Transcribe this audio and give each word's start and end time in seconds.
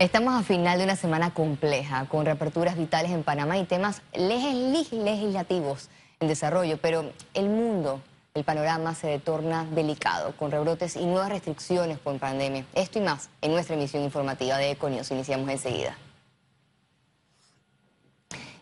Estamos 0.00 0.32
a 0.32 0.42
final 0.42 0.78
de 0.78 0.84
una 0.84 0.96
semana 0.96 1.34
compleja, 1.34 2.06
con 2.06 2.24
reaperturas 2.24 2.74
vitales 2.74 3.10
en 3.10 3.22
Panamá 3.22 3.58
y 3.58 3.64
temas 3.64 4.00
legislativos 4.14 5.90
en 6.20 6.28
desarrollo, 6.28 6.78
pero 6.78 7.12
el 7.34 7.50
mundo, 7.50 8.00
el 8.32 8.42
panorama 8.42 8.94
se 8.94 9.18
torna 9.18 9.66
delicado, 9.66 10.34
con 10.38 10.50
rebrotes 10.50 10.96
y 10.96 11.04
nuevas 11.04 11.28
restricciones 11.28 11.98
por 11.98 12.18
pandemia. 12.18 12.64
Esto 12.72 12.98
y 12.98 13.02
más 13.02 13.28
en 13.42 13.52
nuestra 13.52 13.76
emisión 13.76 14.02
informativa 14.02 14.56
de 14.56 14.70
Econios. 14.70 15.10
Iniciamos 15.10 15.50
enseguida. 15.50 15.94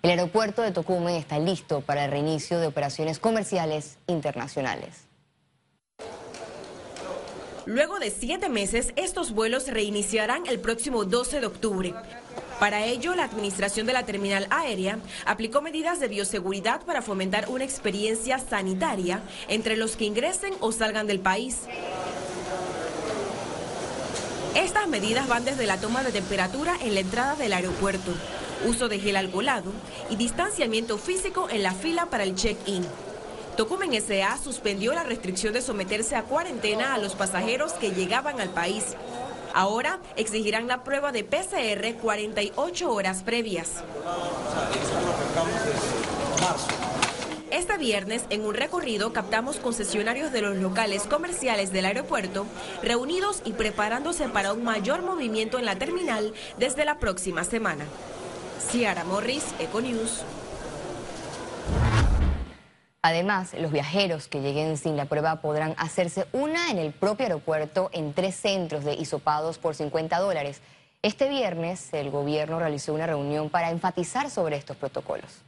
El 0.03 0.11
aeropuerto 0.11 0.63
de 0.63 0.73
Tocumen 0.73 1.15
está 1.15 1.39
listo 1.39 1.83
para 1.83 2.07
el 2.07 2.11
reinicio 2.11 2.59
de 2.59 2.67
operaciones 2.67 3.21
comerciales 3.21 3.99
internacionales. 4.09 5.08
Luego 7.69 7.99
de 7.99 8.11
siete 8.11 8.49
meses, 8.49 8.95
estos 8.97 9.33
vuelos 9.33 9.67
reiniciarán 9.69 10.47
el 10.47 10.59
próximo 10.59 11.05
12 11.05 11.41
de 11.41 11.47
octubre. 11.47 11.95
Para 12.59 12.87
ello, 12.87 13.15
la 13.15 13.25
administración 13.25 13.87
de 13.87 13.93
la 13.93 14.07
terminal 14.07 14.47
aérea 14.49 15.01
aplicó 15.27 15.61
medidas 15.61 16.01
de 16.01 16.09
bioseguridad 16.09 16.81
para 16.87 17.03
fomentar 17.03 17.51
una 17.51 17.65
experiencia 17.65 18.39
sanitaria 18.39 19.21
entre 19.49 19.77
los 19.77 19.97
que 19.97 20.07
ingresen 20.07 20.55
o 20.61 20.73
salgan 20.73 21.07
del 21.07 21.21
país. 21.21 21.59
Estas 24.55 24.89
medidas 24.89 25.29
van 25.29 25.45
desde 25.45 25.67
la 25.67 25.79
toma 25.79 26.03
de 26.03 26.13
temperatura 26.13 26.75
en 26.81 26.95
la 26.95 27.01
entrada 27.01 27.37
del 27.37 27.53
aeropuerto, 27.53 28.13
uso 28.67 28.89
de 28.89 28.99
gel 28.99 29.17
alcoholado 29.17 29.73
y 30.09 30.17
distanciamiento 30.17 30.97
físico 30.97 31.51
en 31.51 31.63
la 31.63 31.73
fila 31.73 32.07
para 32.07 32.25
el 32.25 32.35
check-in. 32.35 32.87
Tocumen 33.59 33.93
S.A. 33.93 34.39
suspendió 34.39 34.93
la 34.93 35.03
restricción 35.03 35.53
de 35.53 35.63
someterse 35.63 36.15
a 36.15 36.23
cuarentena 36.23 36.95
a 36.95 36.99
los 36.99 37.17
pasajeros 37.17 37.73
que 37.73 37.91
llegaban 37.91 38.41
al 38.41 38.51
país. 38.51 38.95
Ahora 39.53 39.99
exigirán 40.15 40.69
la 40.69 40.85
prueba 40.85 41.11
de 41.11 41.25
PCR 41.25 42.01
48 42.01 42.89
horas 42.89 43.25
previas. 43.25 43.83
Este 47.51 47.77
viernes, 47.79 48.27
en 48.31 48.47
un 48.47 48.55
recorrido, 48.55 49.13
captamos 49.13 49.57
concesionarios 49.57 50.31
de 50.31 50.43
los 50.43 50.57
locales 50.59 51.03
comerciales 51.09 51.73
del 51.73 51.87
aeropuerto 51.87 52.47
reunidos 52.85 53.43
y 53.45 53.55
preparándose 53.55 54.29
para 54.29 54.53
un 54.53 54.63
mayor 54.63 55.03
movimiento 55.03 55.59
en 55.59 55.65
la 55.65 55.75
terminal 55.75 56.33
desde 56.61 56.85
la 56.85 57.01
próxima 57.01 57.43
semana. 57.43 57.87
Ciara 58.71 59.03
Morris, 59.03 59.47
Econews. 59.59 60.23
Además, 63.03 63.55
los 63.55 63.71
viajeros 63.71 64.27
que 64.27 64.41
lleguen 64.41 64.77
sin 64.77 64.97
la 64.97 65.05
prueba 65.05 65.41
podrán 65.41 65.75
hacerse 65.79 66.27
una 66.33 66.71
en 66.71 66.79
el 66.79 66.93
propio 66.93 67.27
aeropuerto 67.27 67.91
en 67.93 68.13
tres 68.13 68.35
centros 68.35 68.85
de 68.85 68.95
hisopados 68.95 69.59
por 69.59 69.77
50 69.77 70.19
dólares. 70.19 70.61
Este 71.03 71.29
viernes 71.29 71.93
el 71.93 72.11
gobierno 72.11 72.59
realizó 72.59 72.93
una 72.93 73.07
reunión 73.07 73.51
para 73.51 73.71
enfatizar 73.71 74.31
sobre 74.31 74.57
estos 74.57 74.77
protocolos. 74.77 75.43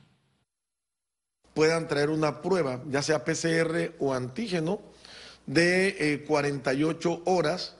Puedan 1.54 1.88
traer 1.88 2.10
una 2.10 2.40
prueba, 2.40 2.80
ya 2.88 3.02
sea 3.02 3.24
PCR 3.24 3.94
o 3.98 4.14
antígeno, 4.14 4.80
de 5.46 6.24
48 6.28 7.10
eh, 7.12 7.22
horas 7.24 7.74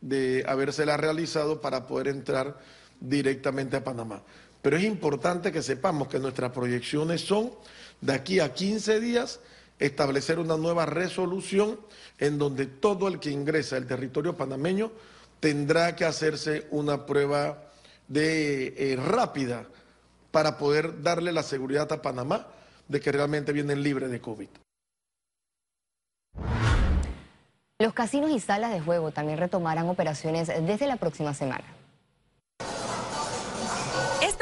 de 0.00 0.42
habérsela 0.48 0.96
realizado 0.96 1.60
para 1.60 1.86
poder 1.86 2.08
entrar 2.08 2.58
directamente 3.00 3.76
a 3.76 3.84
Panamá. 3.84 4.22
Pero 4.62 4.76
es 4.76 4.84
importante 4.84 5.50
que 5.50 5.60
sepamos 5.60 6.08
que 6.08 6.20
nuestras 6.20 6.52
proyecciones 6.52 7.20
son 7.20 7.50
de 8.00 8.14
aquí 8.14 8.38
a 8.40 8.54
15 8.54 9.00
días 9.00 9.40
establecer 9.78 10.38
una 10.38 10.56
nueva 10.56 10.86
resolución 10.86 11.78
en 12.18 12.38
donde 12.38 12.66
todo 12.66 13.08
el 13.08 13.18
que 13.18 13.30
ingresa 13.30 13.76
al 13.76 13.86
territorio 13.86 14.36
panameño 14.36 14.92
tendrá 15.40 15.96
que 15.96 16.04
hacerse 16.04 16.68
una 16.70 17.04
prueba 17.04 17.70
de 18.06 18.74
eh, 18.76 18.96
rápida 18.96 19.66
para 20.30 20.56
poder 20.56 21.02
darle 21.02 21.32
la 21.32 21.42
seguridad 21.42 21.92
a 21.92 22.00
Panamá 22.00 22.46
de 22.86 23.00
que 23.00 23.10
realmente 23.10 23.52
vienen 23.52 23.82
libres 23.82 24.10
de 24.10 24.20
COVID. 24.20 24.48
Los 27.80 27.92
casinos 27.94 28.30
y 28.30 28.38
salas 28.38 28.72
de 28.72 28.80
juego 28.80 29.10
también 29.10 29.38
retomarán 29.38 29.88
operaciones 29.88 30.46
desde 30.46 30.86
la 30.86 30.96
próxima 30.96 31.34
semana. 31.34 31.64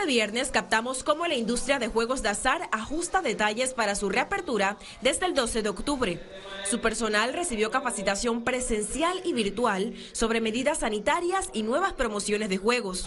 Este 0.00 0.12
viernes 0.12 0.50
captamos 0.50 1.04
cómo 1.04 1.26
la 1.26 1.34
industria 1.34 1.78
de 1.78 1.88
juegos 1.88 2.22
de 2.22 2.30
azar 2.30 2.70
ajusta 2.72 3.20
detalles 3.20 3.74
para 3.74 3.94
su 3.94 4.08
reapertura 4.08 4.78
desde 5.02 5.26
el 5.26 5.34
12 5.34 5.60
de 5.60 5.68
octubre. 5.68 6.22
Su 6.64 6.80
personal 6.80 7.34
recibió 7.34 7.70
capacitación 7.70 8.42
presencial 8.42 9.20
y 9.26 9.34
virtual 9.34 9.92
sobre 10.12 10.40
medidas 10.40 10.78
sanitarias 10.78 11.50
y 11.52 11.64
nuevas 11.64 11.92
promociones 11.92 12.48
de 12.48 12.56
juegos. 12.56 13.06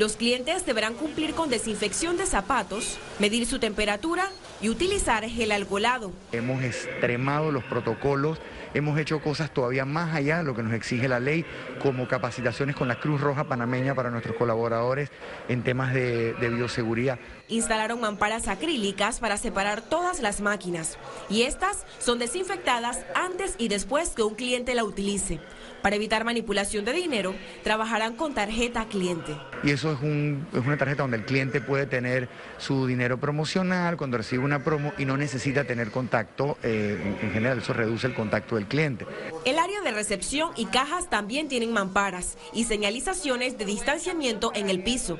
Los 0.00 0.16
clientes 0.16 0.64
deberán 0.64 0.94
cumplir 0.94 1.34
con 1.34 1.50
desinfección 1.50 2.16
de 2.16 2.24
zapatos, 2.24 2.96
medir 3.18 3.44
su 3.44 3.58
temperatura 3.58 4.30
y 4.62 4.70
utilizar 4.70 5.28
gel 5.28 5.52
alcoholado. 5.52 6.10
Hemos 6.32 6.64
extremado 6.64 7.52
los 7.52 7.62
protocolos 7.64 8.38
Hemos 8.72 8.96
hecho 9.00 9.20
cosas 9.20 9.52
todavía 9.52 9.84
más 9.84 10.14
allá 10.14 10.38
de 10.38 10.44
lo 10.44 10.54
que 10.54 10.62
nos 10.62 10.72
exige 10.72 11.08
la 11.08 11.18
ley, 11.18 11.44
como 11.82 12.06
capacitaciones 12.06 12.76
con 12.76 12.86
la 12.86 13.00
Cruz 13.00 13.20
Roja 13.20 13.44
Panameña 13.44 13.96
para 13.96 14.10
nuestros 14.10 14.36
colaboradores 14.36 15.10
en 15.48 15.64
temas 15.64 15.92
de, 15.92 16.34
bioseguridad. 16.38 17.18
Instalaron 17.48 18.00
mamparas 18.00 18.46
acrílicas 18.46 19.18
para 19.18 19.38
separar 19.38 19.82
todas 19.82 20.20
las 20.20 20.40
máquinas 20.40 20.98
y 21.28 21.42
estas 21.42 21.84
son 21.98 22.20
desinfectadas 22.20 23.04
antes 23.16 23.56
y 23.58 23.66
después 23.66 24.10
que 24.10 24.22
un 24.22 24.36
cliente 24.36 24.74
la 24.76 24.84
utilice. 24.84 25.40
Para 25.82 25.96
evitar 25.96 26.24
manipulación 26.24 26.84
de 26.84 26.92
dinero, 26.92 27.34
trabajarán 27.62 28.16
con 28.16 28.34
tarjeta 28.34 28.86
cliente. 28.86 29.36
Y 29.62 29.70
eso 29.70 29.92
es, 29.92 30.00
una 30.00 30.76
tarjeta 30.76 31.02
donde 31.02 31.18
el 31.18 31.24
cliente 31.24 31.60
puede 31.60 31.86
tener 31.86 32.28
su 32.58 32.86
dinero 32.86 33.18
promocional 33.18 33.96
cuando 33.96 34.16
recibe 34.16 34.44
una 34.44 34.62
promo 34.62 34.92
y 34.98 35.04
no 35.04 35.16
necesita 35.16 35.64
tener 35.64 35.90
contacto. 35.90 36.58
Eh, 36.62 37.16
en 37.22 37.32
general, 37.32 37.58
eso 37.58 37.72
reduce 37.72 38.06
el 38.06 38.14
contacto 38.14 38.56
del 38.56 38.66
cliente. 38.66 39.06
El 39.44 39.58
área 39.58 39.80
de 39.80 39.90
recepción 39.90 40.50
y 40.56 40.66
cajas 40.66 41.08
también 41.08 41.48
tienen 41.48 41.72
mamparas 41.72 42.36
y 42.52 42.64
señalizaciones 42.64 43.58
de 43.58 43.64
distanciamiento 43.64 44.52
en 44.54 44.68
el 44.68 44.82
piso. 44.82 45.18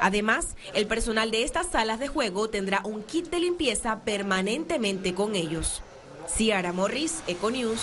Además, 0.00 0.56
el 0.74 0.86
personal 0.86 1.30
de 1.30 1.44
estas 1.44 1.68
salas 1.68 2.00
de 2.00 2.08
juego 2.08 2.50
tendrá 2.50 2.82
un 2.84 3.02
kit 3.02 3.30
de 3.30 3.40
limpieza 3.40 4.00
permanentemente 4.04 5.14
con 5.14 5.34
ellos. 5.34 5.82
Ciara 6.28 6.72
Morris, 6.72 7.22
Econews. 7.26 7.80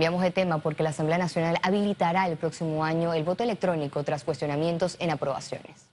Cambiamos 0.00 0.22
de 0.22 0.30
tema 0.30 0.62
porque 0.62 0.82
la 0.82 0.88
Asamblea 0.88 1.18
Nacional 1.18 1.58
habilitará 1.62 2.26
el 2.26 2.38
próximo 2.38 2.86
año 2.86 3.12
el 3.12 3.22
voto 3.22 3.44
electrónico 3.44 4.02
tras 4.02 4.24
cuestionamientos 4.24 4.96
en 4.98 5.10
aprobaciones. 5.10 5.90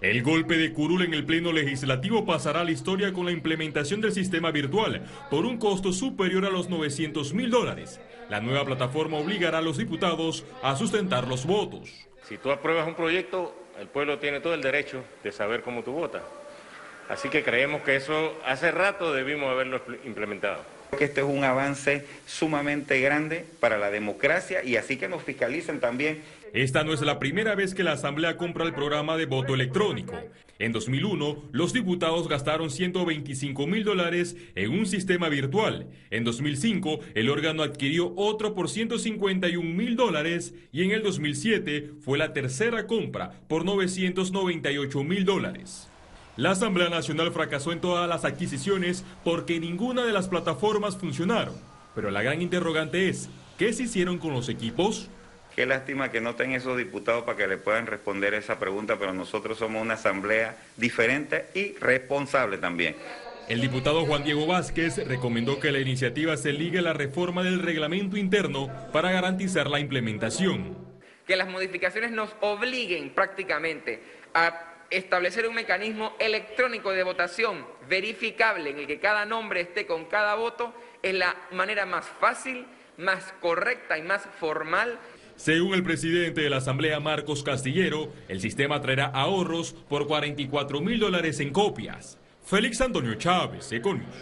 El 0.00 0.24
golpe 0.24 0.56
de 0.56 0.72
curul 0.72 1.02
en 1.02 1.14
el 1.14 1.24
Pleno 1.24 1.52
Legislativo 1.52 2.26
pasará 2.26 2.62
a 2.62 2.64
la 2.64 2.72
historia 2.72 3.12
con 3.12 3.24
la 3.24 3.30
implementación 3.30 4.00
del 4.00 4.10
sistema 4.10 4.50
virtual 4.50 5.06
por 5.30 5.46
un 5.46 5.58
costo 5.58 5.92
superior 5.92 6.44
a 6.44 6.50
los 6.50 6.68
900 6.70 7.32
mil 7.34 7.52
dólares. 7.52 8.00
La 8.28 8.40
nueva 8.40 8.64
plataforma 8.64 9.18
obligará 9.18 9.58
a 9.58 9.62
los 9.62 9.76
diputados 9.76 10.44
a 10.60 10.74
sustentar 10.74 11.28
los 11.28 11.46
votos. 11.46 12.08
Si 12.24 12.36
tú 12.36 12.50
apruebas 12.50 12.88
un 12.88 12.96
proyecto, 12.96 13.54
el 13.78 13.86
pueblo 13.86 14.18
tiene 14.18 14.40
todo 14.40 14.54
el 14.54 14.60
derecho 14.60 15.04
de 15.22 15.30
saber 15.30 15.62
cómo 15.62 15.84
tú 15.84 15.92
votas. 15.92 16.22
Así 17.08 17.28
que 17.28 17.44
creemos 17.44 17.82
que 17.82 17.94
eso 17.94 18.32
hace 18.44 18.72
rato 18.72 19.12
debimos 19.12 19.48
haberlo 19.50 19.80
implementado 20.04 20.77
que 20.96 21.04
este 21.04 21.20
es 21.20 21.26
un 21.26 21.44
avance 21.44 22.04
sumamente 22.26 23.00
grande 23.00 23.44
para 23.60 23.78
la 23.78 23.90
democracia 23.90 24.64
y 24.64 24.76
así 24.76 24.96
que 24.96 25.08
nos 25.08 25.22
fiscalicen 25.22 25.80
también. 25.80 26.22
Esta 26.54 26.82
no 26.82 26.94
es 26.94 27.02
la 27.02 27.18
primera 27.18 27.54
vez 27.54 27.74
que 27.74 27.84
la 27.84 27.92
Asamblea 27.92 28.36
compra 28.36 28.64
el 28.64 28.72
programa 28.72 29.16
de 29.16 29.26
voto 29.26 29.54
electrónico. 29.54 30.14
En 30.58 30.72
2001, 30.72 31.50
los 31.52 31.72
diputados 31.72 32.26
gastaron 32.26 32.70
125 32.70 33.66
mil 33.66 33.84
dólares 33.84 34.36
en 34.56 34.70
un 34.70 34.86
sistema 34.86 35.28
virtual. 35.28 35.86
En 36.10 36.24
2005, 36.24 37.00
el 37.14 37.30
órgano 37.30 37.62
adquirió 37.62 38.12
otro 38.16 38.54
por 38.54 38.68
151 38.68 39.62
mil 39.62 39.94
dólares 39.94 40.54
y 40.72 40.82
en 40.82 40.90
el 40.90 41.02
2007 41.02 41.90
fue 42.00 42.18
la 42.18 42.32
tercera 42.32 42.86
compra 42.86 43.40
por 43.46 43.64
998 43.64 45.04
mil 45.04 45.24
dólares. 45.24 45.88
La 46.38 46.52
Asamblea 46.52 46.88
Nacional 46.88 47.32
fracasó 47.32 47.72
en 47.72 47.80
todas 47.80 48.08
las 48.08 48.24
adquisiciones 48.24 49.04
porque 49.24 49.58
ninguna 49.58 50.06
de 50.06 50.12
las 50.12 50.28
plataformas 50.28 50.96
funcionaron. 50.96 51.56
Pero 51.96 52.12
la 52.12 52.22
gran 52.22 52.40
interrogante 52.40 53.08
es, 53.08 53.28
¿qué 53.58 53.72
se 53.72 53.82
hicieron 53.82 54.18
con 54.18 54.34
los 54.34 54.48
equipos? 54.48 55.10
Qué 55.56 55.66
lástima 55.66 56.12
que 56.12 56.20
no 56.20 56.30
estén 56.30 56.52
esos 56.52 56.78
diputados 56.78 57.24
para 57.24 57.36
que 57.36 57.48
le 57.48 57.56
puedan 57.56 57.88
responder 57.88 58.34
esa 58.34 58.60
pregunta, 58.60 59.00
pero 59.00 59.12
nosotros 59.12 59.58
somos 59.58 59.82
una 59.82 59.94
asamblea 59.94 60.56
diferente 60.76 61.46
y 61.56 61.72
responsable 61.80 62.58
también. 62.58 62.94
El 63.48 63.60
diputado 63.60 64.06
Juan 64.06 64.22
Diego 64.22 64.46
Vázquez 64.46 65.04
recomendó 65.08 65.58
que 65.58 65.72
la 65.72 65.80
iniciativa 65.80 66.36
se 66.36 66.52
ligue 66.52 66.78
a 66.78 66.82
la 66.82 66.92
reforma 66.92 67.42
del 67.42 67.58
reglamento 67.58 68.16
interno 68.16 68.70
para 68.92 69.10
garantizar 69.10 69.68
la 69.68 69.80
implementación. 69.80 70.78
Que 71.26 71.34
las 71.34 71.48
modificaciones 71.48 72.12
nos 72.12 72.30
obliguen 72.40 73.10
prácticamente 73.10 74.00
a 74.34 74.68
establecer 74.90 75.46
un 75.48 75.54
mecanismo 75.54 76.14
electrónico 76.18 76.90
de 76.90 77.02
votación 77.02 77.66
verificable 77.88 78.70
en 78.70 78.78
el 78.78 78.86
que 78.86 79.00
cada 79.00 79.24
nombre 79.24 79.60
esté 79.60 79.86
con 79.86 80.06
cada 80.06 80.34
voto 80.34 80.74
es 81.02 81.14
la 81.14 81.36
manera 81.52 81.86
más 81.86 82.06
fácil, 82.06 82.66
más 82.96 83.32
correcta 83.40 83.98
y 83.98 84.02
más 84.02 84.26
formal 84.38 84.98
según 85.38 85.74
el 85.74 85.84
presidente 85.84 86.40
de 86.40 86.50
la 86.50 86.56
Asamblea, 86.56 86.98
Marcos 86.98 87.44
Castillero, 87.44 88.12
el 88.26 88.40
sistema 88.40 88.80
traerá 88.80 89.06
ahorros 89.06 89.72
por 89.88 90.08
44 90.08 90.80
mil 90.80 90.98
dólares 90.98 91.38
en 91.38 91.52
copias. 91.52 92.18
Félix 92.44 92.80
Antonio 92.80 93.14
Chávez, 93.14 93.70
Econius. 93.70 94.16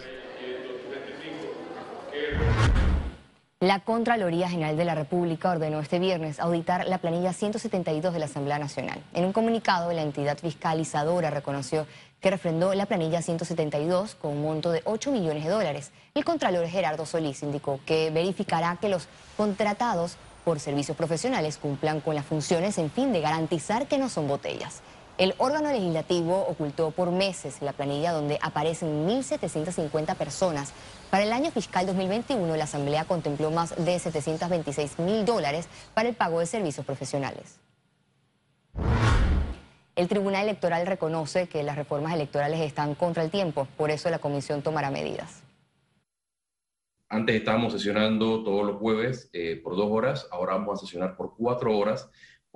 La 3.59 3.79
Contraloría 3.79 4.47
General 4.47 4.77
de 4.77 4.85
la 4.85 4.93
República 4.93 5.49
ordenó 5.49 5.79
este 5.79 5.97
viernes 5.97 6.39
auditar 6.39 6.87
la 6.87 6.99
planilla 6.99 7.33
172 7.33 8.13
de 8.13 8.19
la 8.19 8.25
Asamblea 8.25 8.59
Nacional. 8.59 9.01
En 9.15 9.25
un 9.25 9.33
comunicado, 9.33 9.91
la 9.93 10.03
entidad 10.03 10.37
fiscalizadora 10.37 11.31
reconoció 11.31 11.87
que 12.21 12.29
refrendó 12.29 12.75
la 12.75 12.85
planilla 12.85 13.23
172 13.23 14.13
con 14.13 14.33
un 14.33 14.43
monto 14.43 14.69
de 14.69 14.83
8 14.85 15.09
millones 15.09 15.43
de 15.43 15.49
dólares. 15.49 15.89
El 16.13 16.23
Contralor 16.23 16.67
Gerardo 16.67 17.07
Solís 17.07 17.41
indicó 17.41 17.79
que 17.83 18.11
verificará 18.11 18.77
que 18.79 18.89
los 18.89 19.07
contratados 19.35 20.17
por 20.45 20.59
servicios 20.59 20.95
profesionales 20.95 21.57
cumplan 21.57 21.99
con 21.99 22.13
las 22.13 22.27
funciones 22.27 22.77
en 22.77 22.91
fin 22.91 23.11
de 23.11 23.21
garantizar 23.21 23.87
que 23.87 23.97
no 23.97 24.07
son 24.07 24.27
botellas. 24.27 24.83
El 25.17 25.33
órgano 25.39 25.71
legislativo 25.71 26.45
ocultó 26.47 26.91
por 26.91 27.11
meses 27.11 27.63
la 27.63 27.73
planilla 27.73 28.11
donde 28.11 28.37
aparecen 28.39 29.07
1.750 29.07 30.15
personas. 30.15 30.73
Para 31.09 31.23
el 31.23 31.33
año 31.33 31.49
fiscal 31.49 31.87
2021, 31.87 32.55
la 32.55 32.65
Asamblea 32.65 33.05
contempló 33.05 33.49
más 33.49 33.73
de 33.83 33.97
726 33.97 34.99
mil 34.99 35.25
dólares 35.25 35.69
para 35.95 36.07
el 36.07 36.15
pago 36.15 36.39
de 36.39 36.45
servicios 36.45 36.85
profesionales. 36.85 37.59
El 39.95 40.07
Tribunal 40.07 40.43
Electoral 40.43 40.85
reconoce 40.85 41.49
que 41.49 41.63
las 41.63 41.77
reformas 41.77 42.13
electorales 42.13 42.59
están 42.59 42.93
contra 42.93 43.23
el 43.23 43.31
tiempo, 43.31 43.67
por 43.75 43.89
eso 43.89 44.11
la 44.11 44.19
Comisión 44.19 44.61
tomará 44.61 44.91
medidas. 44.91 45.41
Antes 47.09 47.35
estábamos 47.37 47.73
sesionando 47.73 48.43
todos 48.43 48.67
los 48.67 48.77
jueves 48.77 49.31
eh, 49.33 49.59
por 49.63 49.75
dos 49.75 49.87
horas, 49.89 50.27
ahora 50.29 50.53
vamos 50.53 50.77
a 50.77 50.85
sesionar 50.85 51.17
por 51.17 51.35
cuatro 51.35 51.75
horas 51.75 52.07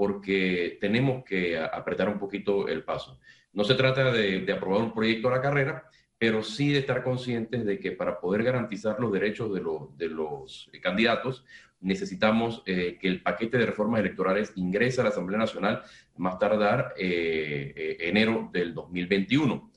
porque 0.02 0.80
tenemos 0.82 1.24
que 1.24 1.60
apretar 1.60 2.10
un 2.10 2.18
poquito 2.18 2.68
el 2.68 2.84
paso. 2.84 3.20
No 3.54 3.64
se 3.64 3.76
trata 3.76 4.12
de, 4.12 4.52
aprobar 4.52 4.82
un 4.82 4.96
proyecto 4.96 5.28
a 5.28 5.34
la 5.34 5.44
carrera, 5.44 5.88
pero 6.18 6.42
sí 6.42 6.74
de 6.74 6.80
estar 6.80 7.04
conscientes 7.04 7.68
de 7.68 7.78
que 7.78 7.92
para 7.92 8.20
poder 8.20 8.42
garantizar 8.42 9.00
los 9.00 9.12
derechos 9.12 9.54
de, 9.54 10.10
los 10.10 10.72
candidatos, 10.82 11.46
necesitamos 11.82 12.64
eh, 12.66 12.98
que 13.00 13.10
el 13.10 13.22
paquete 13.22 13.60
de 13.60 13.68
reformas 13.68 14.00
electorales 14.00 14.54
ingrese 14.56 15.02
a 15.02 15.04
la 15.04 15.12
Asamblea 15.12 15.38
Nacional 15.38 15.84
más 16.18 16.40
tardar 16.40 16.96
eh, 16.98 17.72
eh, 17.76 17.98
enero 18.00 18.50
del 18.52 18.74
2021. 18.74 19.72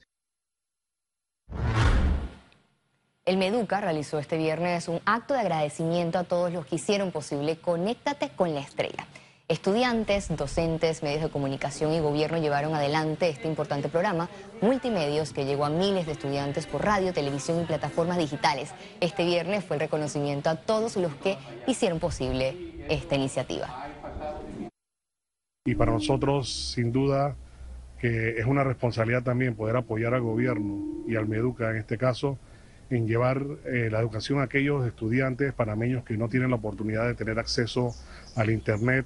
El 3.26 3.36
Meduca 3.36 3.82
realizó 3.82 4.18
este 4.18 4.38
viernes 4.38 4.88
un 4.88 5.02
acto 5.04 5.34
de 5.34 5.40
agradecimiento 5.40 6.18
a 6.18 6.24
todos 6.24 6.50
los 6.50 6.64
que 6.64 6.76
hicieron 6.76 7.12
posible 7.12 7.56
Conéctate 7.56 8.30
con 8.34 8.54
la 8.54 8.60
Estrella. 8.60 9.06
Estudiantes, 9.46 10.34
docentes, 10.34 11.02
medios 11.02 11.20
de 11.20 11.28
comunicación 11.28 11.92
y 11.92 12.00
gobierno 12.00 12.38
llevaron 12.38 12.74
adelante 12.74 13.28
este 13.28 13.46
importante 13.46 13.90
programa, 13.90 14.30
Multimedios, 14.62 15.34
que 15.34 15.44
llegó 15.44 15.66
a 15.66 15.68
miles 15.68 16.06
de 16.06 16.12
estudiantes 16.12 16.66
por 16.66 16.82
radio, 16.82 17.12
televisión 17.12 17.60
y 17.60 17.66
plataformas 17.66 18.16
digitales. 18.16 18.72
Este 19.02 19.22
viernes 19.26 19.62
fue 19.62 19.76
el 19.76 19.80
reconocimiento 19.80 20.48
a 20.48 20.56
todos 20.56 20.96
los 20.96 21.14
que 21.16 21.36
hicieron 21.66 22.00
posible 22.00 22.56
esta 22.88 23.16
iniciativa. 23.16 23.68
Y 25.66 25.74
para 25.74 25.92
nosotros, 25.92 26.72
sin 26.72 26.90
duda, 26.90 27.36
que 28.00 28.38
es 28.38 28.46
una 28.46 28.64
responsabilidad 28.64 29.24
también 29.24 29.56
poder 29.56 29.76
apoyar 29.76 30.14
al 30.14 30.22
gobierno 30.22 31.04
y 31.06 31.16
al 31.16 31.28
Meduca 31.28 31.70
en 31.70 31.76
este 31.76 31.98
caso 31.98 32.38
en 32.88 33.06
llevar 33.06 33.44
eh, 33.66 33.90
la 33.90 34.00
educación 34.00 34.40
a 34.40 34.44
aquellos 34.44 34.86
estudiantes 34.86 35.52
panameños 35.52 36.02
que 36.02 36.16
no 36.16 36.30
tienen 36.30 36.48
la 36.48 36.56
oportunidad 36.56 37.06
de 37.06 37.14
tener 37.14 37.38
acceso 37.38 37.94
al 38.36 38.48
Internet, 38.48 39.04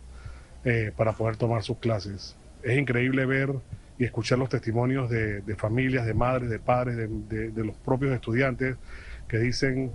eh, 0.64 0.92
para 0.96 1.12
poder 1.12 1.36
tomar 1.36 1.62
sus 1.62 1.78
clases. 1.78 2.36
Es 2.62 2.76
increíble 2.76 3.26
ver 3.26 3.54
y 3.98 4.04
escuchar 4.04 4.38
los 4.38 4.48
testimonios 4.48 5.10
de, 5.10 5.42
familias, 5.56 6.06
de 6.06 6.14
madres, 6.14 6.50
de 6.50 6.58
padres, 6.58 6.96
de, 7.28 7.64
los 7.64 7.76
propios 7.76 8.12
estudiantes 8.12 8.76
que 9.26 9.38
dicen 9.38 9.90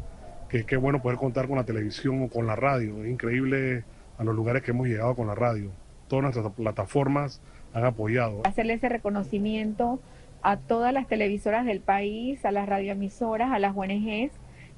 que 0.49 0.65
qué 0.65 0.77
bueno 0.77 1.01
poder 1.01 1.17
contar 1.17 1.47
con 1.47 1.57
la 1.57 1.63
televisión 1.63 2.21
o 2.23 2.29
con 2.29 2.45
la 2.45 2.55
radio. 2.55 3.03
Es 3.03 3.09
increíble 3.09 3.83
a 4.17 4.23
los 4.23 4.35
lugares 4.35 4.61
que 4.61 4.71
hemos 4.71 4.87
llegado 4.87 5.15
con 5.15 5.27
la 5.27 5.35
radio. 5.35 5.71
Todas 6.07 6.23
nuestras 6.23 6.51
plataformas 6.53 7.41
han 7.73 7.85
apoyado. 7.85 8.41
Hacerle 8.45 8.73
ese 8.73 8.89
reconocimiento 8.89 9.99
a 10.41 10.57
todas 10.57 10.93
las 10.93 11.07
televisoras 11.07 11.65
del 11.65 11.79
país, 11.79 12.43
a 12.45 12.51
las 12.51 12.67
radioemisoras, 12.67 13.51
a 13.51 13.59
las 13.59 13.75
ONGs 13.75 14.31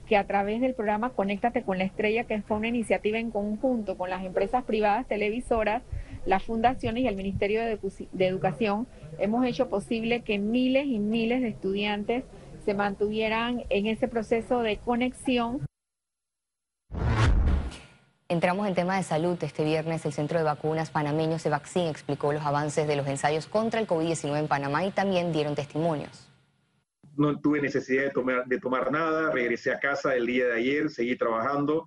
que 0.06 0.18
a 0.18 0.26
través 0.26 0.62
del 0.62 0.74
programa 0.74 1.10
Conéctate 1.10 1.64
con 1.64 1.78
la 1.78 1.84
Estrella, 1.84 2.26
que 2.26 2.42
fue 2.42 2.58
una 2.58 2.68
iniciativa 2.68 3.18
en 3.18 3.32
conjunto 3.32 3.98
con 3.98 4.10
las 4.10 4.24
empresas 4.24 4.64
privadas 4.64 5.08
televisoras, 5.08 5.84
las 6.26 6.44
fundaciones 6.44 7.04
y 7.04 7.08
el 7.08 7.16
Ministerio 7.16 7.62
de, 7.64 7.80
Educación, 8.28 8.88
hemos 9.20 9.46
hecho 9.46 9.70
posible 9.70 10.22
que 10.22 10.40
miles 10.40 10.86
y 10.86 11.00
miles 11.00 11.42
de 11.42 11.50
estudiantes 11.50 12.24
se 12.64 12.74
mantuvieran 12.74 13.64
en 13.70 13.88
ese 13.88 14.08
proceso 14.08 14.62
de 14.62 14.78
conexión. 14.78 15.66
Entramos 18.28 18.68
en 18.68 18.74
tema 18.74 18.98
de 18.98 19.04
salud. 19.04 19.38
Este 19.44 19.64
viernes 19.64 20.04
el 20.06 20.14
Centro 20.14 20.40
de 20.40 20.44
Vacunas 20.44 20.90
Panameño 20.90 21.38
Cevaccin 21.38 21.88
explicó 21.88 22.34
los 22.34 22.44
avances 22.44 22.88
de 22.88 22.96
los 22.96 23.08
ensayos 23.08 23.46
contra 23.46 23.80
el 23.80 23.88
COVID-19 23.88 24.40
en 24.40 24.48
Panamá 24.48 24.84
y 24.84 24.90
también 24.90 25.32
dieron 25.32 25.54
testimonios 25.54 26.25
no 27.18 27.40
tuve 27.40 27.62
necesidad 27.62 28.04
de 28.04 28.10
tomar, 28.12 28.46
de 28.46 28.60
tomar 28.60 28.92
nada, 28.92 29.32
regresé 29.32 29.72
a 29.72 29.80
casa 29.80 30.16
el 30.16 30.26
día 30.26 30.48
de 30.48 30.54
ayer, 30.54 30.90
seguí 30.90 31.16
trabajando, 31.16 31.86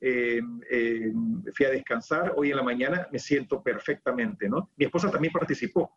eh, 0.00 0.40
eh, 0.70 1.12
fui 1.52 1.66
a 1.66 1.70
descansar, 1.70 2.32
hoy 2.36 2.50
en 2.50 2.56
la 2.56 2.62
mañana 2.62 3.08
me 3.10 3.18
siento 3.18 3.62
perfectamente, 3.62 4.48
¿no? 4.48 4.70
Mi 4.76 4.84
esposa 4.84 5.10
también 5.10 5.32
participó, 5.32 5.92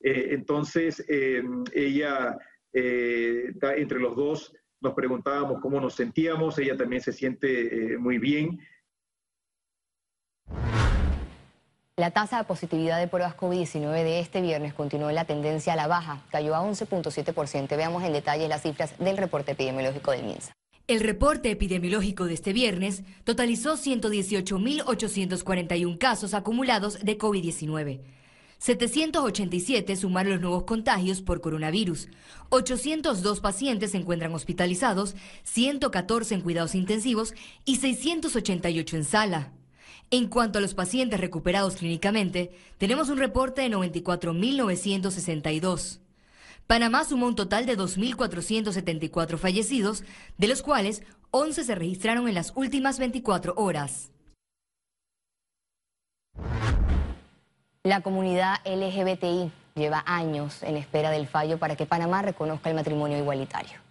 eh, 0.00 0.28
entonces 0.30 1.04
ella, 1.08 2.36
entre 2.72 3.98
los 3.98 4.14
dos, 4.14 4.54
nos 4.80 4.94
preguntábamos 4.94 5.60
cómo 5.60 5.80
nos 5.80 5.94
sentíamos, 5.94 6.58
ella 6.58 6.76
también 6.76 7.02
se 7.02 7.12
siente 7.12 7.96
muy 7.98 8.18
bien, 8.18 8.60
La 11.98 12.12
tasa 12.12 12.38
de 12.38 12.44
positividad 12.44 12.98
de 13.00 13.08
pruebas 13.08 13.36
COVID-19 13.36 14.04
de 14.04 14.20
este 14.20 14.40
viernes 14.40 14.72
continuó 14.72 15.08
en 15.08 15.16
la 15.16 15.24
tendencia 15.24 15.72
a 15.72 15.76
la 15.76 15.88
baja, 15.88 16.22
cayó 16.30 16.54
a 16.54 16.60
11.7%. 16.60 17.76
Veamos 17.76 18.04
en 18.04 18.12
detalle 18.12 18.46
las 18.46 18.62
cifras 18.62 18.96
del 19.00 19.16
reporte 19.16 19.50
epidemiológico 19.50 20.12
del 20.12 20.22
MINSA. 20.22 20.52
El 20.86 21.00
reporte 21.00 21.50
epidemiológico 21.50 22.26
de 22.26 22.34
este 22.34 22.52
viernes 22.52 23.02
totalizó 23.24 23.76
118.841 23.76 25.98
casos 25.98 26.34
acumulados 26.34 27.00
de 27.00 27.18
COVID-19. 27.18 27.98
787 28.58 29.96
sumaron 29.96 30.34
los 30.34 30.40
nuevos 30.40 30.62
contagios 30.62 31.20
por 31.20 31.40
coronavirus. 31.40 32.10
802 32.50 33.40
pacientes 33.40 33.90
se 33.90 33.96
encuentran 33.96 34.32
hospitalizados, 34.32 35.16
114 35.42 36.36
en 36.36 36.42
cuidados 36.42 36.76
intensivos 36.76 37.34
y 37.64 37.78
688 37.78 38.96
en 38.96 39.04
sala. 39.04 39.57
En 40.10 40.28
cuanto 40.28 40.58
a 40.58 40.62
los 40.62 40.72
pacientes 40.72 41.20
recuperados 41.20 41.76
clínicamente, 41.76 42.50
tenemos 42.78 43.10
un 43.10 43.18
reporte 43.18 43.60
de 43.60 43.68
94.962. 43.68 46.00
Panamá 46.66 47.04
sumó 47.04 47.26
un 47.26 47.34
total 47.34 47.66
de 47.66 47.76
2.474 47.76 49.36
fallecidos, 49.36 50.04
de 50.38 50.48
los 50.48 50.62
cuales 50.62 51.02
11 51.30 51.62
se 51.62 51.74
registraron 51.74 52.26
en 52.26 52.34
las 52.34 52.52
últimas 52.54 52.98
24 52.98 53.52
horas. 53.56 54.10
La 57.82 58.00
comunidad 58.00 58.60
LGBTI 58.64 59.52
lleva 59.74 60.02
años 60.06 60.62
en 60.62 60.78
espera 60.78 61.10
del 61.10 61.26
fallo 61.26 61.58
para 61.58 61.76
que 61.76 61.84
Panamá 61.84 62.22
reconozca 62.22 62.70
el 62.70 62.76
matrimonio 62.76 63.18
igualitario. 63.18 63.87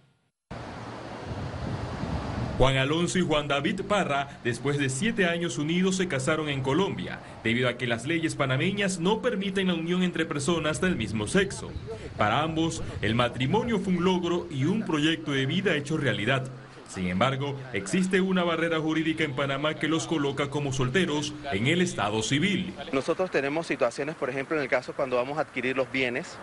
Juan 2.58 2.76
Alonso 2.76 3.20
y 3.20 3.22
Juan 3.22 3.46
David 3.46 3.82
Parra, 3.82 4.40
después 4.42 4.78
de 4.78 4.88
siete 4.88 5.26
años 5.26 5.58
unidos, 5.58 5.94
se 5.94 6.08
casaron 6.08 6.48
en 6.48 6.60
Colombia, 6.60 7.20
debido 7.44 7.68
a 7.68 7.78
que 7.78 7.86
las 7.86 8.04
leyes 8.04 8.34
panameñas 8.34 8.98
no 8.98 9.22
permiten 9.22 9.68
la 9.68 9.74
unión 9.74 10.02
entre 10.02 10.26
personas 10.26 10.80
del 10.80 10.96
mismo 10.96 11.28
sexo. 11.28 11.70
Para 12.16 12.42
ambos, 12.42 12.82
el 13.00 13.14
matrimonio 13.14 13.78
fue 13.78 13.92
un 13.92 14.02
logro 14.02 14.48
y 14.50 14.64
un 14.64 14.82
proyecto 14.82 15.30
de 15.30 15.46
vida 15.46 15.76
hecho 15.76 15.98
realidad. 15.98 16.50
Sin 16.88 17.06
embargo, 17.06 17.54
existe 17.72 18.20
una 18.20 18.42
barrera 18.42 18.80
jurídica 18.80 19.22
en 19.22 19.36
Panamá 19.36 19.74
que 19.74 19.86
los 19.86 20.08
coloca 20.08 20.50
como 20.50 20.72
solteros 20.72 21.34
en 21.52 21.68
el 21.68 21.80
estado 21.80 22.24
civil. 22.24 22.74
Nosotros 22.92 23.30
tenemos 23.30 23.68
situaciones, 23.68 24.16
por 24.16 24.30
ejemplo, 24.30 24.56
en 24.56 24.64
el 24.64 24.68
caso 24.68 24.94
cuando 24.94 25.14
vamos 25.14 25.38
a 25.38 25.42
adquirir 25.42 25.76
los 25.76 25.92
bienes, 25.92 26.36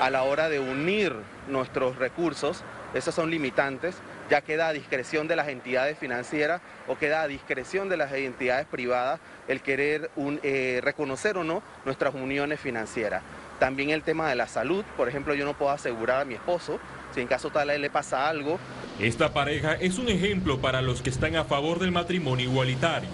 a 0.00 0.10
la 0.10 0.24
hora 0.24 0.48
de 0.48 0.58
unir 0.58 1.12
nuestros 1.48 1.96
recursos, 1.96 2.64
esas 2.94 3.14
son 3.14 3.30
limitantes 3.30 3.96
ya 4.30 4.40
queda 4.40 4.68
a 4.68 4.72
discreción 4.72 5.28
de 5.28 5.36
las 5.36 5.48
entidades 5.48 5.98
financieras 5.98 6.62
o 6.88 6.96
queda 6.96 7.22
a 7.22 7.28
discreción 7.28 7.88
de 7.88 7.96
las 7.96 8.12
entidades 8.12 8.66
privadas 8.66 9.20
el 9.48 9.60
querer 9.60 10.10
eh, 10.42 10.80
reconocer 10.82 11.36
o 11.36 11.44
no 11.44 11.62
nuestras 11.84 12.14
uniones 12.14 12.60
financieras. 12.60 13.22
También 13.58 13.90
el 13.90 14.02
tema 14.02 14.28
de 14.28 14.34
la 14.34 14.48
salud, 14.48 14.84
por 14.96 15.08
ejemplo, 15.08 15.34
yo 15.34 15.44
no 15.44 15.54
puedo 15.54 15.70
asegurar 15.70 16.22
a 16.22 16.24
mi 16.24 16.34
esposo 16.34 16.80
si 17.14 17.20
en 17.20 17.28
caso 17.28 17.50
tal 17.50 17.70
a 17.70 17.74
él 17.74 17.82
le 17.82 17.90
pasa 17.90 18.28
algo. 18.28 18.58
Esta 18.98 19.32
pareja 19.32 19.74
es 19.74 19.98
un 19.98 20.08
ejemplo 20.08 20.60
para 20.60 20.82
los 20.82 21.02
que 21.02 21.10
están 21.10 21.36
a 21.36 21.44
favor 21.44 21.78
del 21.78 21.92
matrimonio 21.92 22.46
igualitario. 22.46 23.08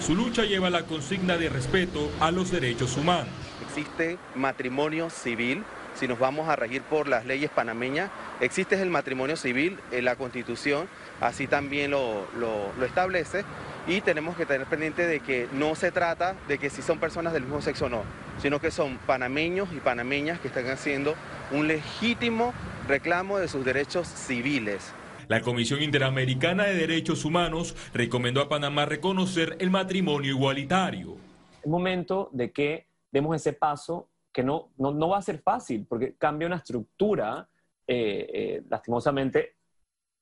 Su 0.00 0.14
lucha 0.14 0.44
lleva 0.44 0.70
la 0.70 0.84
consigna 0.84 1.36
de 1.36 1.48
respeto 1.48 2.10
a 2.20 2.30
los 2.30 2.50
derechos 2.50 2.96
humanos. 2.96 3.28
Existe 3.66 4.18
matrimonio 4.34 5.10
civil, 5.10 5.64
si 5.94 6.08
nos 6.08 6.18
vamos 6.18 6.48
a 6.48 6.56
regir 6.56 6.82
por 6.82 7.08
las 7.08 7.26
leyes 7.26 7.50
panameñas, 7.50 8.10
existe 8.40 8.80
el 8.80 8.90
matrimonio 8.90 9.36
civil, 9.36 9.78
en 9.90 10.04
la 10.04 10.16
constitución 10.16 10.88
así 11.20 11.46
también 11.46 11.90
lo, 11.90 12.26
lo, 12.38 12.84
establece 12.84 13.44
y 13.86 14.00
tenemos 14.00 14.36
que 14.36 14.46
tener 14.46 14.66
pendiente 14.66 15.06
de 15.06 15.20
que 15.20 15.48
no 15.52 15.74
se 15.74 15.92
trata 15.92 16.34
de 16.48 16.58
que 16.58 16.70
si 16.70 16.82
son 16.82 16.98
personas 16.98 17.32
del 17.32 17.42
mismo 17.42 17.62
sexo 17.62 17.86
o 17.86 17.88
no, 17.88 18.02
sino 18.38 18.60
que 18.60 18.70
son 18.70 18.98
panameños 18.98 19.68
y 19.72 19.80
panameñas 19.80 20.40
que 20.40 20.48
están 20.48 20.68
haciendo 20.68 21.14
un 21.52 21.68
legítimo 21.68 22.52
reclamo 22.88 23.38
de 23.38 23.48
sus 23.48 23.64
derechos 23.64 24.08
civiles. 24.08 24.92
La 25.28 25.42
Comisión 25.42 25.80
Interamericana 25.80 26.64
de 26.64 26.74
Derechos 26.74 27.24
Humanos 27.24 27.76
recomendó 27.94 28.40
a 28.40 28.48
Panamá 28.48 28.86
reconocer 28.86 29.56
el 29.60 29.70
matrimonio 29.70 30.30
igualitario. 30.32 31.18
Es 31.62 31.68
momento 31.68 32.30
de 32.32 32.50
que 32.50 32.86
demos 33.12 33.36
ese 33.36 33.52
paso 33.52 34.08
que 34.32 34.42
no, 34.42 34.70
no, 34.78 35.08
va 35.08 35.18
a 35.18 35.22
ser 35.22 35.40
fácil, 35.40 35.86
porque 35.88 36.14
cambia 36.16 36.46
una 36.46 36.56
estructura 36.56 37.48
eh, 37.86 38.30
eh, 38.32 38.62
lastimosamente 38.68 39.56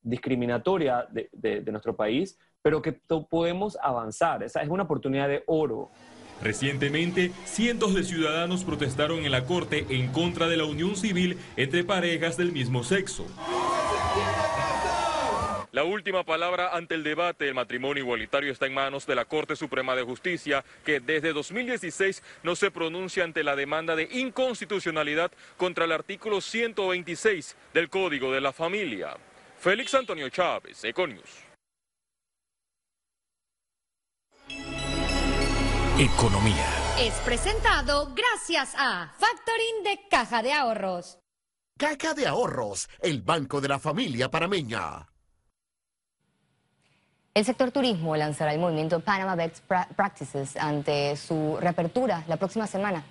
discriminatoria 0.00 1.06
de, 1.10 1.28
de, 1.32 1.70
nuestro 1.70 1.94
país, 1.94 2.38
pero 2.62 2.80
que 2.80 2.92
podemos 3.28 3.76
avanzar. 3.82 4.42
Esa 4.42 4.62
es 4.62 4.68
una 4.68 4.84
oportunidad 4.84 5.28
de 5.28 5.42
oro. 5.46 5.90
Recientemente, 6.42 7.32
cientos 7.44 7.94
de 7.94 8.04
ciudadanos 8.04 8.64
protestaron 8.64 9.24
en 9.24 9.32
la 9.32 9.44
Corte 9.44 9.86
en 9.90 10.12
contra 10.12 10.48
de 10.48 10.56
la 10.56 10.64
unión 10.64 10.96
civil 10.96 11.38
entre 11.56 11.84
parejas 11.84 12.36
del 12.36 12.52
mismo 12.52 12.84
sexo. 12.84 13.26
La 15.70 15.84
última 15.84 16.24
palabra 16.24 16.74
ante 16.74 16.94
el 16.94 17.04
debate 17.04 17.44
del 17.44 17.54
matrimonio 17.54 18.02
igualitario 18.02 18.50
está 18.50 18.66
en 18.66 18.74
manos 18.74 19.06
de 19.06 19.14
la 19.14 19.26
Corte 19.26 19.54
Suprema 19.54 19.94
de 19.94 20.02
Justicia, 20.02 20.64
que 20.84 21.00
desde 21.00 21.34
2016 21.34 22.22
no 22.42 22.56
se 22.56 22.70
pronuncia 22.70 23.24
ante 23.24 23.44
la 23.44 23.54
demanda 23.54 23.94
de 23.94 24.08
inconstitucionalidad 24.10 25.30
contra 25.58 25.84
el 25.84 25.92
artículo 25.92 26.40
126 26.40 27.56
del 27.74 27.90
Código 27.90 28.32
de 28.32 28.40
la 28.40 28.52
Familia. 28.52 29.16
Félix 29.58 29.94
Antonio 29.94 30.30
Chávez, 30.30 30.82
Econius. 30.84 31.48
Economía. 35.98 36.66
Es 37.00 37.12
presentado 37.24 38.14
gracias 38.14 38.72
a 38.78 39.12
Factoring 39.18 39.82
de 39.84 40.08
Caja 40.08 40.42
de 40.42 40.52
Ahorros. 40.52 41.18
Caja 41.76 42.14
de 42.14 42.26
Ahorros, 42.26 42.88
el 43.00 43.20
banco 43.22 43.60
de 43.60 43.68
la 43.68 43.78
familia 43.78 44.30
parameña. 44.30 45.08
El 47.38 47.44
sector 47.44 47.70
turismo 47.70 48.16
lanzará 48.16 48.52
el 48.52 48.58
movimiento 48.58 48.98
Panama 48.98 49.36
Best 49.36 49.62
Practices 49.94 50.56
ante 50.56 51.14
su 51.14 51.56
reapertura 51.60 52.24
la 52.26 52.36
próxima 52.36 52.66
semana. 52.66 53.04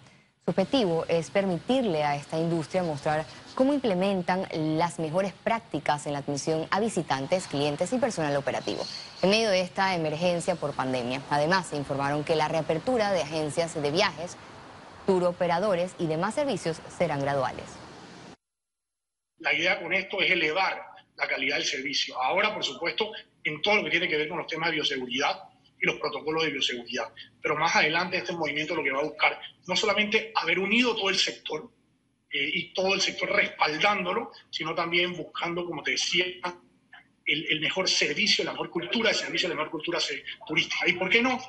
Su 0.44 0.52
objetivo 0.52 1.06
es 1.08 1.32
permitirle 1.32 2.04
a 2.04 2.18
esta 2.18 2.38
industria 2.38 2.84
mostrar 2.84 3.24
cómo 3.56 3.72
implementan 3.72 4.46
las 4.52 5.00
mejores 5.00 5.32
prácticas 5.32 6.08
en 6.08 6.12
la 6.12 6.20
atención 6.20 6.68
a 6.72 6.82
visitantes, 6.82 7.48
clientes 7.48 7.94
y 7.94 8.00
personal 8.00 8.36
operativo 8.36 8.84
en 9.22 9.30
medio 9.30 9.50
de 9.50 9.62
esta 9.62 9.96
emergencia 9.96 10.56
por 10.56 10.74
pandemia. 10.74 11.22
Además, 11.30 11.68
se 11.68 11.78
informaron 11.78 12.26
que 12.26 12.36
la 12.36 12.50
reapertura 12.50 13.14
de 13.14 13.22
agencias 13.22 13.82
de 13.82 13.92
viajes, 13.92 14.36
turoperadores 15.06 15.94
y 16.00 16.08
demás 16.08 16.36
servicios 16.36 16.82
serán 16.98 17.22
graduales. 17.22 17.64
La 19.40 19.54
idea 19.54 19.82
con 19.82 19.94
esto 19.94 20.20
es 20.20 20.30
elevar 20.32 20.97
la 21.18 21.28
calidad 21.28 21.58
del 21.58 21.66
servicio. 21.66 22.22
Ahora, 22.22 22.54
por 22.54 22.64
supuesto, 22.64 23.12
en 23.44 23.62
todo 23.62 23.78
lo 23.78 23.84
que 23.84 23.90
tiene 23.90 24.08
que 24.08 24.18
ver 24.18 24.30
con 24.30 24.38
los 24.38 24.48
temas 24.48 24.70
de 24.70 24.76
bioseguridad 24.76 25.44
y 25.80 25.86
los 25.86 26.00
protocolos 26.00 26.44
de 26.44 26.52
bioseguridad. 26.52 27.12
Pero 27.42 27.56
más 27.56 27.76
adelante 27.76 28.18
este 28.18 28.34
movimiento 28.34 28.76
lo 28.76 28.84
que 28.84 28.92
va 28.92 29.00
a 29.00 29.06
buscar 29.06 29.40
no 29.68 29.76
solamente 29.76 30.32
haber 30.36 30.60
unido 30.60 30.96
todo 30.96 31.10
el 31.10 31.18
sector 31.18 31.70
eh, 32.32 32.52
y 32.54 32.74
todo 32.74 32.94
el 32.94 33.02
sector 33.02 33.30
respaldándolo, 33.30 34.32
sino 34.50 34.74
también 34.74 35.16
buscando, 35.16 35.66
como 35.66 35.84
te 35.84 35.92
decía, 35.92 36.26
el, 37.26 37.60
mejor 37.60 37.90
servicio, 37.90 38.46
la 38.46 38.54
mejor 38.54 38.70
cultura 38.70 39.10
de 39.10 39.16
servicio, 39.16 39.50
la 39.50 39.56
mejor 39.56 39.72
cultura 39.72 40.00
turística. 40.48 40.88
¿Y 40.88 40.94
por 40.94 41.10
qué 41.10 41.22
no? 41.22 41.40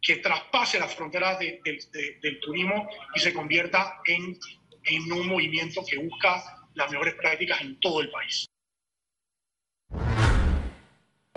Que 0.00 0.16
traspase 0.16 0.78
las 0.78 0.94
fronteras 0.94 1.38
del 1.38 2.40
turismo 2.40 2.88
y 3.14 3.20
se 3.20 3.32
convierta 3.32 4.00
en, 4.06 4.38
en 4.84 5.12
un 5.12 5.28
movimiento 5.28 5.84
que 5.88 5.98
busca 5.98 6.66
las 6.74 6.90
mejores 6.90 7.14
prácticas 7.14 7.60
en 7.60 7.78
todo 7.80 8.00
el 8.00 8.10
país. 8.10 8.48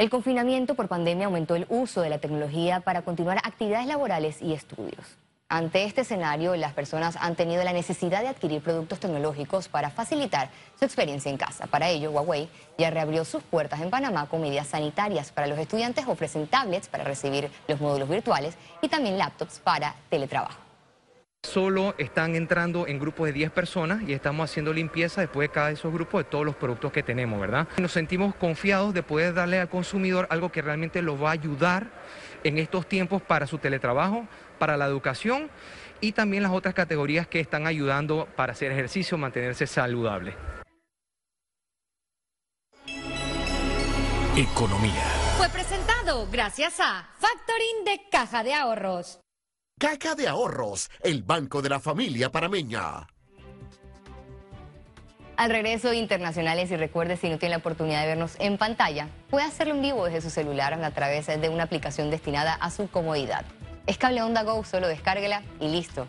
El 0.01 0.09
confinamiento 0.09 0.73
por 0.73 0.87
pandemia 0.87 1.27
aumentó 1.27 1.53
el 1.53 1.67
uso 1.69 2.01
de 2.01 2.09
la 2.09 2.17
tecnología 2.17 2.79
para 2.79 3.03
continuar 3.03 3.37
actividades 3.37 3.85
laborales 3.85 4.41
y 4.41 4.51
estudios. 4.53 5.05
Ante 5.47 5.83
este 5.83 6.01
escenario, 6.01 6.55
las 6.55 6.73
personas 6.73 7.15
han 7.21 7.35
tenido 7.35 7.63
la 7.63 7.71
necesidad 7.71 8.21
de 8.23 8.29
adquirir 8.29 8.63
productos 8.63 8.99
tecnológicos 8.99 9.67
para 9.67 9.91
facilitar 9.91 10.49
su 10.79 10.85
experiencia 10.85 11.29
en 11.29 11.37
casa. 11.37 11.67
Para 11.67 11.89
ello, 11.89 12.09
Huawei 12.09 12.49
ya 12.79 12.89
reabrió 12.89 13.23
sus 13.25 13.43
puertas 13.43 13.79
en 13.79 13.91
Panamá 13.91 14.27
con 14.27 14.41
medidas 14.41 14.65
sanitarias. 14.65 15.31
Para 15.31 15.45
los 15.45 15.59
estudiantes 15.59 16.07
ofrecen 16.07 16.47
tablets 16.47 16.87
para 16.87 17.03
recibir 17.03 17.51
los 17.67 17.79
módulos 17.79 18.09
virtuales 18.09 18.55
y 18.81 18.89
también 18.89 19.19
laptops 19.19 19.59
para 19.59 19.93
teletrabajo. 20.09 20.70
Solo 21.43 21.95
están 21.97 22.35
entrando 22.35 22.87
en 22.87 22.99
grupos 22.99 23.25
de 23.25 23.33
10 23.33 23.51
personas 23.51 24.03
y 24.07 24.13
estamos 24.13 24.49
haciendo 24.49 24.71
limpieza 24.71 25.21
después 25.21 25.49
de 25.49 25.53
cada 25.53 25.67
de 25.67 25.73
esos 25.73 25.91
grupos 25.91 26.23
de 26.23 26.29
todos 26.29 26.45
los 26.45 26.55
productos 26.55 26.91
que 26.91 27.01
tenemos, 27.01 27.41
¿verdad? 27.41 27.67
Nos 27.77 27.91
sentimos 27.91 28.35
confiados 28.35 28.93
de 28.93 29.01
poder 29.01 29.33
darle 29.33 29.59
al 29.59 29.67
consumidor 29.67 30.27
algo 30.29 30.51
que 30.51 30.61
realmente 30.61 31.01
lo 31.01 31.19
va 31.19 31.29
a 31.29 31.33
ayudar 31.33 31.87
en 32.43 32.59
estos 32.59 32.87
tiempos 32.87 33.23
para 33.23 33.47
su 33.47 33.57
teletrabajo, 33.57 34.27
para 34.59 34.77
la 34.77 34.85
educación 34.85 35.49
y 35.99 36.11
también 36.11 36.43
las 36.43 36.51
otras 36.51 36.75
categorías 36.75 37.27
que 37.27 37.39
están 37.39 37.65
ayudando 37.65 38.27
para 38.35 38.53
hacer 38.53 38.71
ejercicio, 38.71 39.17
mantenerse 39.17 39.65
saludable. 39.65 40.35
Economía. 44.37 45.03
Fue 45.37 45.49
presentado 45.49 46.27
gracias 46.31 46.79
a 46.79 47.09
Factoring 47.19 47.83
de 47.83 48.09
Caja 48.09 48.43
de 48.43 48.53
Ahorros. 48.53 49.19
Caja 49.81 50.13
de 50.13 50.27
Ahorros, 50.27 50.91
el 51.01 51.23
banco 51.23 51.63
de 51.63 51.69
la 51.69 51.79
familia 51.79 52.31
parameña. 52.31 53.07
Al 55.35 55.49
regreso 55.49 55.91
internacionales 55.91 56.69
y 56.69 56.75
recuerde 56.75 57.17
si 57.17 57.29
no 57.29 57.39
tiene 57.39 57.53
la 57.55 57.61
oportunidad 57.61 58.01
de 58.01 58.09
vernos 58.09 58.35
en 58.37 58.59
pantalla, 58.59 59.07
puede 59.31 59.47
hacerlo 59.47 59.73
en 59.73 59.81
vivo 59.81 60.05
desde 60.05 60.21
su 60.21 60.29
celular 60.29 60.75
a 60.75 60.91
través 60.91 61.25
de 61.25 61.49
una 61.49 61.63
aplicación 61.63 62.11
destinada 62.11 62.53
a 62.53 62.69
su 62.69 62.91
comodidad. 62.91 63.43
Es 63.87 63.97
Cable 63.97 64.21
Onda 64.21 64.43
Go, 64.43 64.63
solo 64.63 64.87
descárguela 64.87 65.41
y 65.59 65.69
listo. 65.69 66.05